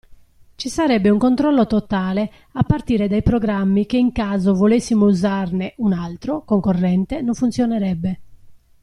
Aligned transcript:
Ci 0.55 0.67
sarebbe 0.67 1.11
un 1.11 1.19
controllo 1.19 1.67
totale 1.67 2.31
a 2.53 2.63
partire 2.63 3.07
dai 3.07 3.21
programmi 3.21 3.85
che 3.85 3.97
in 3.99 4.11
caso 4.11 4.55
volessimo 4.55 5.05
usarne 5.05 5.75
un 5.77 5.93
altro 5.93 6.43
(concorrente) 6.43 7.21
non 7.21 7.35
funzionerebbe. 7.35 8.19